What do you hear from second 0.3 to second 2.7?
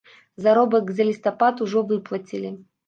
Заробак за лістапад ужо выплацілі.